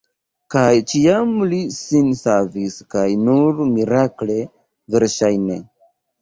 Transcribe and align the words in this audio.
Kaj 0.53 0.69
ĉiam 0.93 1.35
li 1.51 1.59
sin 1.75 2.07
savis 2.21 2.79
kaj 2.95 3.05
nur 3.27 3.61
mirakle, 3.75 4.39
verŝajne. 4.97 5.61